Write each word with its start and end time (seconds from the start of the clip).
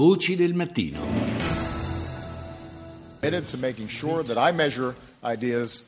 Voci 0.00 0.34
del 0.34 0.54
mattino. 0.54 0.98
Committed 3.20 3.46
to 3.48 3.58
making 3.58 3.86
sure 3.86 4.22
that 4.22 4.38
I 4.38 4.50
measure 4.50 4.94
ideas 5.22 5.84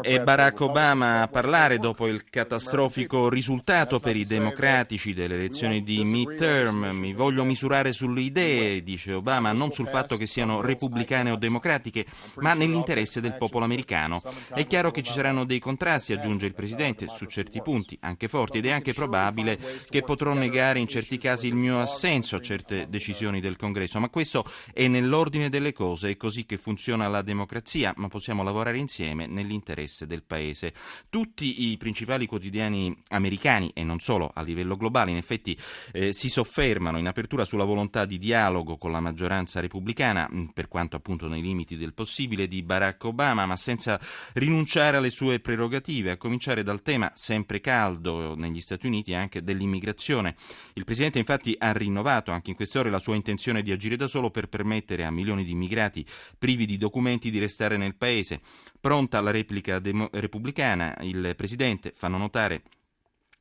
è 0.00 0.20
Barack 0.20 0.60
Obama 0.62 1.22
a 1.22 1.28
parlare 1.28 1.78
dopo 1.78 2.08
il 2.08 2.24
catastrofico 2.28 3.28
risultato 3.28 4.00
per 4.00 4.16
i 4.16 4.26
democratici 4.26 5.14
delle 5.14 5.34
elezioni 5.34 5.84
di 5.84 6.02
midterm. 6.02 6.90
Mi 6.90 7.12
voglio 7.12 7.44
misurare 7.44 7.92
sulle 7.92 8.22
idee, 8.22 8.82
dice 8.82 9.12
Obama, 9.12 9.52
non 9.52 9.70
sul 9.70 9.86
fatto 9.86 10.16
che 10.16 10.26
siano 10.26 10.62
repubblicane 10.62 11.30
o 11.30 11.36
democratiche, 11.36 12.04
ma 12.38 12.52
nell'interesse 12.52 13.20
del 13.20 13.36
popolo 13.36 13.64
americano. 13.64 14.20
È 14.52 14.66
chiaro 14.66 14.90
che 14.90 15.02
ci 15.02 15.12
saranno 15.12 15.44
dei 15.44 15.60
contrasti, 15.60 16.12
aggiunge 16.12 16.46
il 16.46 16.54
Presidente, 16.54 17.06
su 17.08 17.26
certi 17.26 17.62
punti, 17.62 17.96
anche 18.00 18.26
forti, 18.26 18.58
ed 18.58 18.66
è 18.66 18.72
anche 18.72 18.92
probabile 18.92 19.60
che 19.88 20.02
potrò 20.02 20.32
negare 20.32 20.80
in 20.80 20.88
certi 20.88 21.18
casi 21.18 21.46
il 21.46 21.54
mio 21.54 21.78
assenso 21.78 22.34
a 22.34 22.40
certe 22.40 22.88
decisioni 22.88 23.40
del 23.40 23.54
Congresso, 23.54 24.00
ma 24.00 24.08
questo 24.08 24.44
è 24.72 24.88
nell'ordine 24.88 25.48
delle 25.48 25.72
cose, 25.72 26.10
è 26.10 26.16
così 26.16 26.44
che 26.44 26.58
funziona 26.58 27.06
la 27.06 27.22
democrazia, 27.22 27.92
ma 27.94 28.08
possiamo 28.08 28.38
possiamo 28.40 28.42
lavorare 28.42 28.78
insieme 28.78 29.26
nell'interesse 29.26 30.06
del 30.06 30.22
Paese. 30.22 30.72
Tutti 31.08 31.70
i 31.70 31.76
principali 31.76 32.26
quotidiani 32.26 32.96
americani, 33.08 33.70
e 33.74 33.84
non 33.84 34.00
solo 34.00 34.30
a 34.32 34.42
livello 34.42 34.76
globale, 34.76 35.10
in 35.10 35.16
effetti 35.16 35.56
eh, 35.92 36.12
si 36.12 36.28
soffermano 36.28 36.98
in 36.98 37.06
apertura 37.06 37.44
sulla 37.44 37.64
volontà 37.64 38.04
di 38.04 38.18
dialogo 38.18 38.76
con 38.76 38.90
la 38.90 39.00
maggioranza 39.00 39.60
repubblicana, 39.60 40.28
mm, 40.32 40.46
per 40.46 40.68
quanto 40.68 40.96
appunto 40.96 41.28
nei 41.28 41.42
limiti 41.42 41.76
del 41.76 41.94
possibile, 41.94 42.48
di 42.48 42.62
Barack 42.62 43.04
Obama, 43.04 43.46
ma 43.46 43.56
senza 43.56 44.00
rinunciare 44.34 44.96
alle 44.96 45.10
sue 45.10 45.40
prerogative, 45.40 46.12
a 46.12 46.16
cominciare 46.16 46.62
dal 46.62 46.82
tema 46.82 47.12
sempre 47.14 47.60
caldo 47.60 48.34
negli 48.34 48.60
Stati 48.60 48.86
Uniti 48.86 49.14
anche 49.14 49.42
dell'immigrazione. 49.42 50.36
Il 50.74 50.84
Presidente 50.84 51.18
infatti 51.18 51.54
ha 51.58 51.72
rinnovato 51.72 52.30
anche 52.30 52.50
in 52.50 52.56
queste 52.56 52.78
ore 52.78 52.90
la 52.90 52.98
sua 52.98 53.14
intenzione 53.14 53.62
di 53.62 53.72
agire 53.72 53.96
da 53.96 54.06
solo 54.06 54.30
per 54.30 54.48
permettere 54.48 55.04
a 55.04 55.10
milioni 55.10 55.44
di 55.44 55.52
immigrati 55.52 56.04
privi 56.38 56.66
di 56.66 56.78
documenti 56.78 57.30
di 57.30 57.38
restare 57.38 57.76
nel 57.76 57.96
Paese 57.96 58.29
Paese. 58.30 58.40
Pronta 58.80 59.20
la 59.20 59.30
replica 59.30 59.78
demo- 59.78 60.08
repubblicana, 60.12 60.96
il 61.00 61.34
Presidente 61.36 61.92
fanno 61.94 62.16
notare 62.16 62.62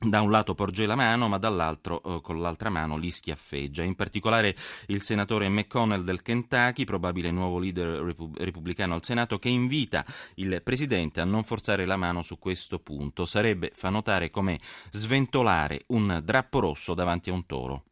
da 0.01 0.21
un 0.21 0.31
lato 0.31 0.55
porge 0.55 0.85
la 0.85 0.95
mano, 0.95 1.27
ma 1.27 1.37
dall'altro 1.37 2.01
eh, 2.01 2.21
con 2.21 2.39
l'altra 2.39 2.69
mano 2.69 2.97
li 2.97 3.11
schiaffeggia. 3.11 3.83
In 3.83 3.95
particolare 3.95 4.55
il 4.87 5.01
senatore 5.01 5.49
McConnell 5.49 6.03
del 6.03 6.21
Kentucky, 6.21 6.85
probabile 6.85 7.31
nuovo 7.31 7.59
leader 7.59 8.01
repu- 8.01 8.37
repubblicano 8.37 8.95
al 8.95 9.03
Senato, 9.03 9.39
che 9.39 9.49
invita 9.49 10.05
il 10.35 10.61
presidente 10.63 11.19
a 11.19 11.25
non 11.25 11.43
forzare 11.43 11.85
la 11.85 11.97
mano 11.97 12.21
su 12.21 12.39
questo 12.39 12.79
punto. 12.79 13.25
Sarebbe, 13.25 13.71
fa 13.73 13.89
notare, 13.89 14.29
come 14.29 14.59
sventolare 14.89 15.83
un 15.87 16.21
drappo 16.23 16.59
rosso 16.59 16.93
davanti 16.93 17.29
a 17.29 17.33
un 17.33 17.45
toro. 17.45 17.83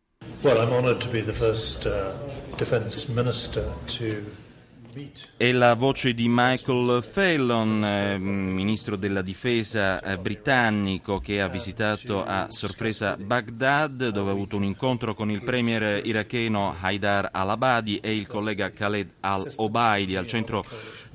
Well, 0.42 0.58
I'm 0.58 0.72
honored 0.72 1.00
to 1.00 1.10
be 1.10 1.22
the 1.24 1.34
first 1.34 1.86
uh, 1.86 2.56
defense 2.56 3.12
minister 3.12 3.64
to 3.98 4.47
è 5.38 5.52
la 5.52 5.76
voce 5.76 6.14
di 6.14 6.28
Michael 6.28 7.04
Fallon, 7.04 7.84
eh, 7.84 8.18
ministro 8.18 8.96
della 8.96 9.22
difesa 9.22 10.02
eh, 10.02 10.18
britannico, 10.18 11.20
che 11.20 11.42
ha 11.42 11.48
visitato 11.48 12.24
a 12.24 12.48
sorpresa 12.50 13.16
Baghdad, 13.18 14.10
dove 14.10 14.30
ha 14.30 14.34
avuto 14.34 14.56
un 14.56 14.64
incontro 14.64 15.14
con 15.14 15.30
il 15.30 15.44
premier 15.44 16.06
iracheno 16.06 16.76
Haidar 16.80 17.30
al-Abadi 17.32 17.98
e 17.98 18.16
il 18.16 18.28
collega 18.28 18.72
Khaled 18.72 19.10
al-Obaidi 19.20 20.16
al 20.16 20.28
centro 20.28 20.66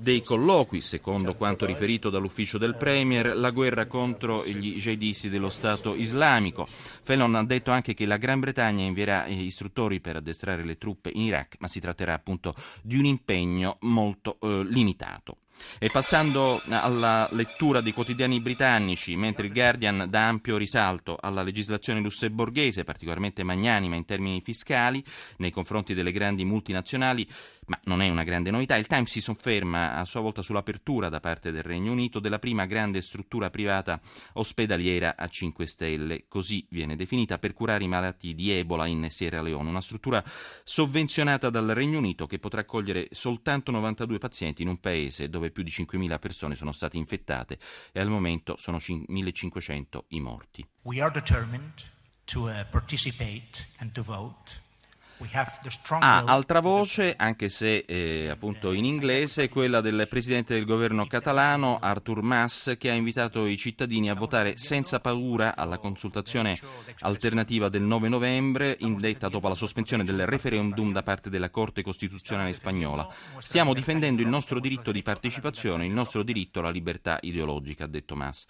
dei 0.03 0.21
colloqui, 0.21 0.81
secondo 0.81 1.35
quanto 1.35 1.65
riferito 1.65 2.11
dall'ufficio 2.11 2.59
del 2.59 2.77
Premier, 2.77 3.37
la 3.37 3.51
guerra 3.51 3.87
contro 3.87 4.45
gli 4.45 4.75
jihadisti 4.75 5.29
dello 5.29 5.49
Stato 5.49 5.95
islamico. 5.95 6.67
Fallon 7.03 7.37
ha 7.37 7.45
detto 7.45 7.71
anche 7.71 7.95
che 7.95 8.05
la 8.05 8.17
Gran 8.17 8.41
Bretagna 8.41 8.83
invierà 8.83 9.27
istruttori 9.27 10.01
per 10.01 10.17
addestrare 10.17 10.65
le 10.65 10.77
truppe 10.77 11.11
in 11.15 11.23
Iraq, 11.23 11.57
ma 11.61 11.69
si 11.69 11.79
tratterà 11.79 12.15
appunto 12.15 12.53
di 12.83 12.97
un 12.97 13.05
impegno 13.05 13.72
molto 13.81 14.39
eh, 14.41 14.65
limitato. 14.65 15.39
E 15.79 15.89
passando 15.89 16.61
alla 16.69 17.29
lettura 17.33 17.81
dei 17.81 17.93
quotidiani 17.93 18.41
britannici, 18.41 19.17
mentre 19.17 19.47
il 19.47 19.53
Guardian 19.53 20.07
dà 20.09 20.29
ampio 20.29 20.57
risalto 20.57 21.17
alla 21.21 21.43
legislazione 21.43 22.01
lussemburghese, 22.01 22.85
particolarmente 22.85 23.43
magnanima 23.43 23.97
in 23.97 24.05
termini 24.05 24.41
fiscali, 24.41 25.03
nei 25.39 25.51
confronti 25.51 25.95
delle 25.95 26.13
grandi 26.13 26.45
multinazionali, 26.45 27.27
ma 27.67 27.79
non 27.85 28.03
è 28.03 28.09
una 28.09 28.25
grande 28.25 28.51
novità, 28.51 28.77
il 28.77 28.87
Times 28.87 29.11
si 29.11 29.21
sofferma 29.21 29.95
a 29.95 30.05
sua 30.05 30.21
volta 30.21 30.43
sull'apertura 30.43 31.09
da 31.09 31.21
parte 31.21 31.53
del 31.53 31.63
Regno 31.63 31.93
Unito 31.93 32.19
della 32.19 32.39
prima 32.39 32.67
grande 32.67 33.01
struttura 33.01 33.51
privata 33.51 34.01
ospedaliera 34.35 35.17
a 35.17 35.29
5 35.29 35.67
stelle, 35.67 36.25
così 36.29 36.67
viene 36.71 36.97
definita, 36.97 37.39
per 37.39 37.53
curare 37.53 37.85
i 37.85 37.89
malati 37.89 38.35
di 38.35 38.51
Ebola 38.53 38.87
in 38.87 39.07
Sierra 39.11 39.43
Leone, 39.43 39.69
una 39.69 39.81
struttura 39.81 40.23
sovvenzionata 40.65 41.51
dal 41.51 41.69
Regno 41.69 41.99
Unito 41.99 42.27
che 42.27 42.39
potrà 42.39 42.61
accogliere 42.61 43.09
soltanto 43.11 43.71
92 43.71 44.19
pazienti 44.19 44.63
in 44.63 44.69
un 44.69 44.79
paese 44.79 45.29
dove 45.29 45.42
più 45.51 45.63
di 45.63 45.71
5.000 45.71 46.19
persone 46.19 46.55
sono 46.55 46.73
state 46.73 46.97
infettate 46.97 47.59
e 47.93 48.01
al 48.01 48.09
momento 48.09 48.57
sono 48.57 48.77
1.500 48.77 50.05
i 50.09 50.21
morti. 50.21 50.67
We 50.83 51.01
are 51.01 51.11
determined 51.11 51.73
to 52.27 52.49
uh, 52.49 52.65
participate 52.71 53.67
and 53.79 53.93
to 53.93 54.03
vote 54.03 54.61
Ah, 56.01 56.25
altra 56.25 56.61
voce, 56.61 57.15
anche 57.17 57.49
se 57.49 57.85
eh, 57.87 58.29
appunto 58.29 58.73
in 58.73 58.85
inglese, 58.85 59.49
quella 59.49 59.81
del 59.81 60.07
presidente 60.09 60.55
del 60.55 60.65
governo 60.65 61.07
catalano 61.07 61.79
Artur 61.79 62.23
Mas 62.23 62.75
che 62.79 62.91
ha 62.91 62.95
invitato 62.95 63.47
i 63.47 63.57
cittadini 63.57 64.11
a 64.11 64.15
votare 64.15 64.57
senza 64.57 65.01
paura 65.01 65.57
alla 65.57 65.79
consultazione 65.79 66.59
alternativa 67.01 67.69
del 67.69 67.83
9 67.83 68.09
novembre 68.09 68.77
indetta 68.81 69.29
dopo 69.29 69.49
la 69.49 69.55
sospensione 69.55 70.05
del 70.05 70.27
referendum 70.27 70.93
da 70.93 71.03
parte 71.03 71.31
della 71.31 71.51
Corte 71.51 71.83
Costituzionale 71.83 72.53
spagnola. 72.53 73.09
Stiamo 73.39 73.75
difendendo 73.75 74.23
il 74.23 74.29
nostro 74.29 74.59
diritto 74.61 74.93
di 74.93 75.03
partecipazione, 75.03 75.87
il 75.87 75.93
nostro 75.93 76.23
diritto 76.23 76.59
alla 76.59 76.71
libertà 76.71 77.19
ideologica, 77.21 77.85
ha 77.85 77.89
detto 77.89 78.17
Mas. 78.17 78.47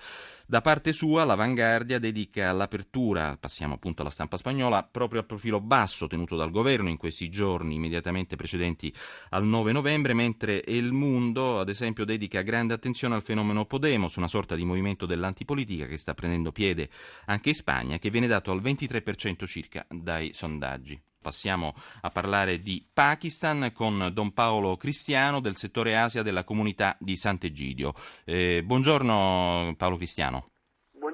Da 0.47 0.61
parte 0.61 0.93
sua, 0.93 1.25
l'Avanguardia 1.25 1.99
dedica 1.99 2.53
l'apertura, 2.53 3.37
passiamo 3.39 3.75
appunto 3.75 4.03
alla 4.03 4.11
stampa 4.11 4.37
spagnola, 4.37 4.83
proprio 4.83 5.21
al 5.21 5.27
profilo 5.27 5.61
basso 5.61 6.07
tenuto 6.07 6.37
dal 6.37 6.51
governo 6.53 6.89
in 6.89 6.97
questi 6.97 7.29
giorni 7.29 7.75
immediatamente 7.75 8.37
precedenti 8.37 8.95
al 9.31 9.45
9 9.45 9.73
novembre, 9.73 10.15
mentre 10.15 10.63
Il 10.69 10.93
Mundo, 10.93 11.59
ad 11.59 11.69
esempio, 11.69 12.05
dedica 12.05 12.43
grande 12.43 12.75
attenzione 12.75 13.17
al 13.17 13.23
fenomeno 13.25 13.67
Podemos, 13.67 14.15
una 14.15 14.29
sorta 14.29 14.55
di 14.55 14.65
movimento 14.65 15.07
dell'antipolitica 15.07 15.87
che 15.87 15.99
sta 15.99 16.15
prendendo 16.15 16.53
piede 16.53 16.89
anche 17.27 17.49
in 17.49 17.55
Spagna, 17.57 17.99
che 17.99 18.11
viene 18.11 18.29
dato 18.29 18.53
al 18.53 18.63
23% 18.63 19.47
circa 19.47 19.85
dai 19.89 20.33
sondaggi. 20.33 21.01
Passiamo 21.23 21.73
a 22.01 22.11
parlare 22.11 22.61
di 22.61 22.85
Pakistan 22.93 23.71
con 23.73 24.11
Don 24.13 24.33
Paolo 24.33 24.77
Cristiano 24.77 25.41
del 25.41 25.57
settore 25.57 25.97
Asia 25.97 26.23
della 26.23 26.43
comunità 26.43 26.97
di 26.99 27.17
Sant'Egidio. 27.17 27.95
Eh, 28.25 28.63
buongiorno 28.65 29.75
Paolo 29.79 29.97
Cristiano. 29.97 30.52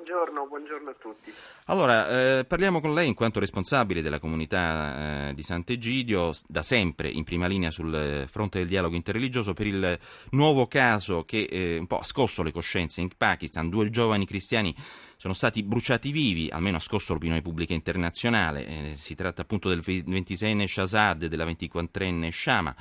Buongiorno, 0.08 0.46
buongiorno 0.46 0.88
a 0.88 0.94
tutti. 0.98 1.30
Allora, 1.66 2.38
eh, 2.38 2.44
parliamo 2.46 2.80
con 2.80 2.94
lei 2.94 3.08
in 3.08 3.14
quanto 3.14 3.40
responsabile 3.40 4.00
della 4.00 4.18
comunità 4.18 5.28
eh, 5.28 5.34
di 5.34 5.42
Sant'Egidio, 5.42 6.32
da 6.46 6.62
sempre 6.62 7.10
in 7.10 7.24
prima 7.24 7.46
linea 7.46 7.70
sul 7.70 8.24
fronte 8.26 8.56
del 8.56 8.68
dialogo 8.68 8.96
interreligioso, 8.96 9.52
per 9.52 9.66
il 9.66 9.98
nuovo 10.30 10.66
caso 10.66 11.26
che 11.26 11.42
eh, 11.42 11.76
un 11.76 11.86
po' 11.86 11.98
ha 11.98 12.04
scosso 12.04 12.42
le 12.42 12.52
coscienze 12.52 13.02
in 13.02 13.10
Pakistan. 13.18 13.68
Due 13.68 13.90
giovani 13.90 14.24
cristiani 14.24 14.74
sono 15.20 15.34
stati 15.34 15.64
bruciati 15.64 16.12
vivi, 16.12 16.48
almeno 16.48 16.76
ha 16.76 16.80
scosso 16.80 17.12
l'opinione 17.12 17.42
pubblica 17.42 17.74
internazionale. 17.74 18.66
Eh, 18.66 18.92
si 18.94 19.16
tratta 19.16 19.42
appunto 19.42 19.68
del 19.68 19.80
26enne 19.80 20.64
Shazad 20.64 21.24
e 21.24 21.28
della 21.28 21.44
24enne 21.44 22.30
Shama, 22.30 22.72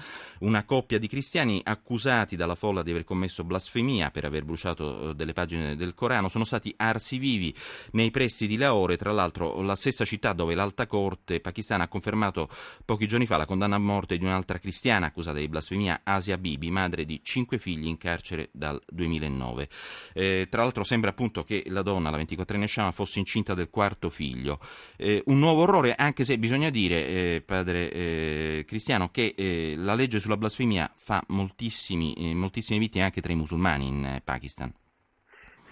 una 0.42 0.64
coppia 0.64 1.00
di 1.00 1.08
cristiani 1.08 1.60
accusati 1.64 2.36
dalla 2.36 2.54
folla 2.54 2.84
di 2.84 2.92
aver 2.92 3.06
commesso 3.06 3.44
blasfemia 3.44 4.12
per 4.12 4.26
aver 4.26 4.46
bruciato 4.46 5.10
eh, 5.10 5.16
delle 5.16 5.34
pagine 5.34 5.76
del 5.76 5.96
Corano. 5.96 6.30
Sono 6.30 6.44
stati 6.44 6.72
arsi 6.78 7.18
vivi 7.18 7.52
nei 7.94 8.12
pressi 8.12 8.46
di 8.46 8.56
Lahore, 8.56 8.98
tra 8.98 9.12
l'altro 9.12 9.60
la 9.64 9.76
stessa 9.76 10.06
città 10.06 10.34
dove 10.34 10.54
l'alta 10.54 10.86
corte 10.86 11.40
pakistana 11.40 11.86
ha 11.86 11.88
confermato 11.88 12.50
pochi 12.86 13.08
giorni 13.08 13.26
fa 13.26 13.38
la 13.38 13.48
condanna 13.48 13.78
a 13.78 13.80
morte 13.80 14.16
di 14.16 14.24
un'altra 14.24 14.60
cristiana 14.60 15.08
accusata 15.08 15.40
di 15.40 15.48
blasfemia, 15.48 16.02
Asia 16.04 16.38
Bibi, 16.38 16.70
madre 16.70 17.04
di 17.04 17.20
cinque 17.24 17.58
figli 17.58 17.88
in 17.88 17.98
carcere 17.98 18.50
dal 18.52 18.80
2009. 18.88 19.68
Eh, 20.14 20.48
tra 20.52 20.62
l'altro 20.62 20.84
sembra 20.84 21.10
appunto 21.10 21.44
che 21.44 21.64
la 21.66 21.82
donna, 21.82 22.12
la 22.12 22.26
24enne 22.36 22.66
Shama 22.66 22.92
fosse 22.92 23.20
incinta 23.20 23.54
del 23.54 23.70
quarto 23.70 24.10
figlio. 24.10 24.60
Eh, 24.98 25.24
un 25.28 25.40
nuovo 25.40 25.64
orrore, 25.64 25.96
anche 25.96 26.24
se 26.24 26.38
bisogna 26.38 26.70
dire, 26.70 27.06
eh, 27.06 27.44
padre 27.46 27.92
eh, 27.92 28.66
Cristiano, 28.68 29.10
che 29.12 29.34
eh, 29.38 29.76
la 29.78 29.94
legge 29.94 30.20
sulla 30.20 30.38
blasfemia 30.38 30.92
fa 30.96 31.20
eh, 31.20 31.24
moltissime 31.28 32.80
vittime 32.80 33.04
anche 33.04 33.22
tra 33.22 33.32
i 33.32 33.36
musulmani 33.36 33.88
in 33.88 34.06
eh, 34.06 34.22
Pakistan. 34.24 34.74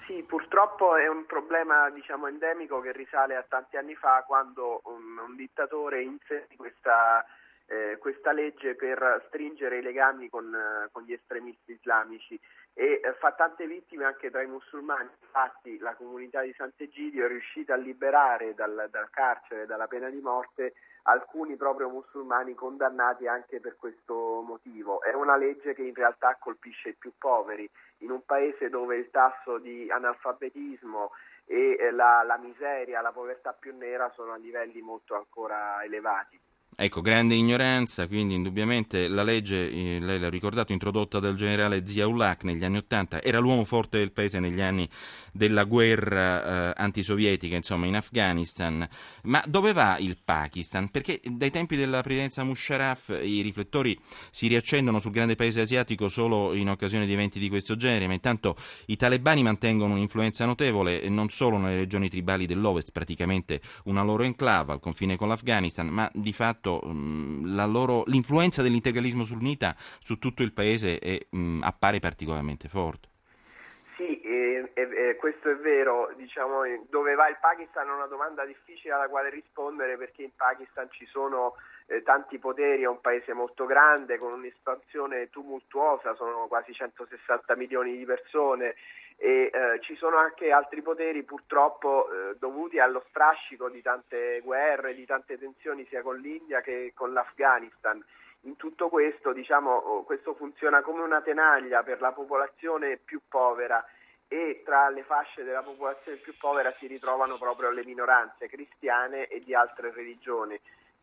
Sì, 0.05 0.23
purtroppo 0.27 0.95
è 0.95 1.07
un 1.07 1.25
problema 1.25 1.89
diciamo, 1.89 2.27
endemico 2.27 2.79
che 2.79 2.91
risale 2.91 3.35
a 3.35 3.45
tanti 3.47 3.75
anni 3.77 3.95
fa 3.95 4.23
quando 4.25 4.81
un, 4.85 5.17
un 5.27 5.35
dittatore 5.35 6.03
inserì 6.03 6.55
questa 6.55 7.25
eh, 7.67 7.97
questa 7.97 8.31
legge 8.31 8.75
per 8.75 9.25
stringere 9.27 9.79
i 9.79 9.81
legami 9.81 10.29
con, 10.29 10.55
con 10.91 11.03
gli 11.03 11.13
estremisti 11.13 11.71
islamici 11.71 12.39
e 12.77 13.00
eh, 13.01 13.13
fa 13.19 13.31
tante 13.31 13.66
vittime 13.66 14.04
anche 14.04 14.30
tra 14.30 14.42
i 14.42 14.48
musulmani. 14.48 15.10
Infatti 15.22 15.77
la 15.80 15.95
comunità 15.95 16.42
di 16.42 16.54
Sant'Egidio 16.54 17.25
è 17.25 17.27
riuscita 17.30 17.74
a 17.74 17.77
liberare 17.77 18.54
dal, 18.54 18.89
dal 18.92 19.10
carcere, 19.10 19.66
dalla 19.66 19.88
pena 19.88 20.10
di 20.10 20.19
morte, 20.19 20.74
alcuni 21.04 21.56
proprio 21.56 21.89
musulmani 21.89 22.54
condannati 22.54 23.27
anche 23.27 23.62
per 23.62 23.77
questo 23.77 24.42
motivo. 24.45 25.01
È 25.01 25.13
una 25.13 25.38
legge 25.38 25.74
che 25.74 25.83
in 25.83 25.94
realtà 25.94 26.36
colpisce 26.38 26.89
i 26.89 26.95
più 26.95 27.13
poveri. 27.18 27.69
In 28.00 28.12
un 28.12 28.25
paese 28.25 28.69
dove 28.69 28.98
il 28.98 29.10
tasso 29.10 29.57
di 29.57 29.89
analfabetismo 29.89 31.12
e 31.45 31.77
eh, 31.80 31.92
la, 31.92 32.24
la 32.24 32.38
miseria, 32.38 33.00
la 33.00 33.13
povertà 33.13 33.54
più 33.54 33.74
nera 33.74 34.12
sono 34.16 34.33
a 34.33 34.38
livelli 34.38 34.81
molto 34.81 35.16
ancora 35.16 35.81
elevati. 35.81 36.38
Ecco, 36.77 37.00
grande 37.00 37.36
ignoranza, 37.36 38.06
quindi 38.06 38.33
indubbiamente 38.33 39.07
la 39.07 39.24
legge, 39.24 39.72
eh, 39.72 39.98
lei 40.01 40.19
l'ha 40.19 40.30
ricordato, 40.30 40.74
introdotta 40.74 41.19
dal 41.19 41.36
generale 41.36 41.88
Ziaulak 41.88 42.44
negli 42.44 42.66
anni 42.66 42.75
Ottanta, 42.75 43.22
era 43.22 43.39
l'uomo 43.39 43.63
forte 43.63 43.98
del 43.98 44.12
paese 44.12 44.42
negli 44.42 44.60
anni 44.60 44.86
della 45.31 45.63
guerra 45.63 46.74
eh, 46.74 46.74
antisovietica, 46.75 47.56
insomma, 47.56 47.86
in 47.86 47.95
Afghanistan. 47.95 48.86
Ma 49.24 49.42
dove 49.48 49.72
va 49.72 49.98
il 50.00 50.18
Pakistan? 50.22 50.89
Perché 50.89 51.22
dai 51.24 51.50
tempi 51.50 51.77
della 51.77 52.01
presidenza 52.01 52.44
Musharraf 52.44 53.19
i 53.24 53.39
riflettori 53.39 53.98
si 54.30 54.48
riaccendono 54.48 55.00
sul 55.00 55.12
grande 55.12 55.36
paese 55.36 55.62
asiatico 55.62 56.10
solo 56.10 56.54
in 56.54 56.69
occasione 56.69 57.06
di 57.06 57.13
eventi 57.13 57.39
di 57.39 57.48
questo 57.48 57.77
genere, 57.77 58.06
ma 58.07 58.13
intanto 58.13 58.57
i 58.88 58.98
talebani 58.98 59.44
mantengono 59.44 59.94
un'influenza 59.94 60.44
notevole 60.44 61.07
non 61.07 61.30
solo 61.30 61.57
nelle 61.57 61.77
regioni 61.77 62.10
tribali 62.10 62.45
dell'Ovest, 62.45 62.92
praticamente 62.92 63.62
una 63.86 64.04
loro 64.04 64.24
enclave 64.24 64.74
al 64.74 64.81
confine 64.81 65.16
con 65.16 65.30
l'Afghanistan, 65.30 65.88
ma 65.88 66.12
di 66.13 66.33
fatto 66.33 66.63
fatto 66.65 66.81
mh, 66.81 67.71
loro, 67.71 68.03
l'influenza 68.07 68.62
dell'integralismo 68.63 69.23
sunnita 69.23 69.75
su 69.77 70.17
tutto 70.17 70.41
il 70.41 70.51
paese 70.51 70.97
è, 70.97 71.19
mh, 71.29 71.62
appare 71.62 72.00
particolarmente 72.00 72.67
forte. 72.67 73.09
Sì, 73.95 74.19
eh, 74.21 74.71
eh, 74.73 75.15
questo 75.17 75.50
è 75.51 75.56
vero, 75.56 76.12
diciamo, 76.17 76.63
dove 76.89 77.13
va 77.13 77.29
il 77.29 77.38
Pakistan 77.39 77.88
è 77.88 77.91
una 77.91 78.07
domanda 78.07 78.44
difficile 78.44 78.94
alla 78.94 79.07
quale 79.07 79.29
rispondere 79.29 79.95
perché 79.95 80.23
in 80.23 80.31
Pakistan 80.35 80.89
ci 80.91 81.06
sono 81.06 81.56
eh, 81.85 82.01
tanti 82.01 82.39
poteri, 82.39 82.81
è 82.81 82.88
un 82.88 83.00
paese 83.00 83.31
molto 83.33 83.65
grande 83.65 84.17
con 84.17 84.33
un'espansione 84.33 85.29
tumultuosa, 85.29 86.15
sono 86.15 86.47
quasi 86.47 86.73
160 86.73 87.56
milioni 87.56 87.95
di 87.95 88.06
persone 88.06 88.75
e 89.17 89.50
eh, 89.51 89.79
ci 89.81 89.95
sono 89.95 90.17
anche 90.17 90.51
altri 90.51 90.81
poteri 90.81 91.23
purtroppo 91.23 92.09
eh, 92.09 92.35
dovuti 92.38 92.79
allo 92.79 93.03
strascico 93.09 93.69
di 93.69 93.81
tante 93.81 94.41
guerre, 94.41 94.94
di 94.94 95.06
tante 95.06 95.38
tensioni 95.38 95.85
sia 95.88 96.01
con 96.01 96.17
l'India 96.17 96.62
che 96.62 96.91
con 96.94 97.13
l'Afghanistan. 97.13 98.03
In 98.41 98.57
tutto 98.57 98.89
questo, 98.89 99.33
diciamo, 99.33 99.71
oh, 99.71 100.03
questo 100.03 100.35
funziona 100.35 100.81
come 100.81 101.01
una 101.01 101.21
tenaglia 101.21 101.81
per 101.81 102.01
la 102.01 102.12
popolazione 102.12 102.97
più 102.97 103.21
povera 103.27 103.83
e 104.27 104.62
tra 104.63 104.89
le 104.89 105.03
fasce 105.03 105.44
della 105.44 105.63
popolazione 105.63 106.17
più 106.17 106.35
povera 106.38 106.73
si 106.77 106.88
ritrovano 106.88 107.38
proprio 107.38 107.71
le 107.71 107.85
minoranze 107.85 108.47
cristiane 108.47 109.27
e 109.27 109.41
di 109.44 109.56
altre 109.56 109.91
religioni, 109.91 110.59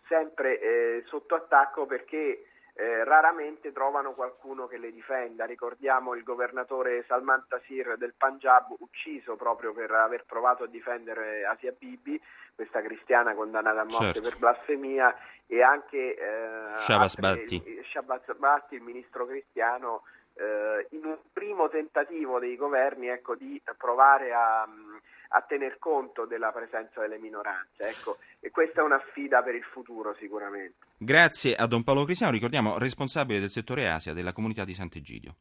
sempre 0.06 0.60
eh, 0.60 1.02
sotto 1.06 1.34
attacco 1.34 1.86
perché 1.86 2.46
eh, 2.74 3.04
raramente 3.04 3.72
trovano 3.72 4.12
qualcuno 4.12 4.66
che 4.66 4.78
le 4.78 4.92
difenda. 4.92 5.44
Ricordiamo 5.44 6.14
il 6.14 6.22
governatore 6.22 7.04
Salman 7.06 7.44
Tasir 7.48 7.96
del 7.96 8.14
Punjab 8.16 8.74
ucciso 8.78 9.36
proprio 9.36 9.72
per 9.72 9.90
aver 9.90 10.24
provato 10.24 10.64
a 10.64 10.68
difendere 10.68 11.44
Asia 11.44 11.74
Bibi, 11.76 12.20
questa 12.54 12.80
cristiana 12.80 13.34
condannata 13.34 13.80
a 13.80 13.84
morte 13.84 14.14
certo. 14.14 14.28
per 14.28 14.38
blasfemia, 14.38 15.14
e 15.46 15.62
anche 15.62 16.16
eh, 16.16 16.76
Shabazz 16.76 17.16
Bhatti. 17.16 17.54
il, 17.56 17.84
il 18.76 18.82
ministro 18.82 19.26
cristiano, 19.26 20.02
eh, 20.34 20.86
in 20.90 21.04
un 21.04 21.18
primo 21.32 21.68
tentativo 21.68 22.38
dei 22.38 22.56
governi 22.56 23.08
ecco, 23.08 23.34
di 23.34 23.60
provare 23.76 24.32
a 24.32 24.66
a 25.34 25.42
tener 25.42 25.78
conto 25.78 26.24
della 26.24 26.50
presenza 26.50 27.00
delle 27.00 27.18
minoranze. 27.18 27.88
Ecco, 27.88 28.18
e 28.40 28.50
questa 28.50 28.80
è 28.80 28.84
una 28.84 29.02
sfida 29.08 29.42
per 29.42 29.54
il 29.54 29.64
futuro 29.64 30.14
sicuramente. 30.18 30.86
Grazie 30.96 31.54
a 31.54 31.66
Don 31.66 31.82
Paolo 31.82 32.04
Cristiano, 32.04 32.32
ricordiamo 32.32 32.78
responsabile 32.78 33.40
del 33.40 33.50
settore 33.50 33.88
Asia 33.88 34.12
della 34.12 34.32
comunità 34.32 34.64
di 34.64 34.74
Sant'Egidio. 34.74 35.34